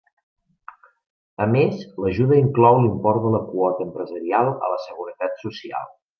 A 1.45 1.45
més 1.51 1.83
l'ajuda 2.05 2.39
inclou 2.45 2.79
l'import 2.79 3.21
de 3.27 3.35
la 3.35 3.43
quota 3.51 3.87
empresarial 3.89 4.51
a 4.57 4.73
la 4.75 4.81
Seguretat 4.89 5.39
Social. 5.47 5.87